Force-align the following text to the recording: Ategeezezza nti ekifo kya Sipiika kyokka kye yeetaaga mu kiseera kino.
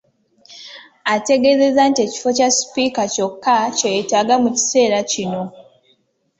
Ategeezezza 1.15 1.81
nti 1.89 1.99
ekifo 2.05 2.29
kya 2.37 2.47
Sipiika 2.55 3.03
kyokka 3.13 3.55
kye 3.77 3.89
yeetaaga 3.95 4.35
mu 4.43 4.49
kiseera 4.55 4.99
kino. 5.11 5.43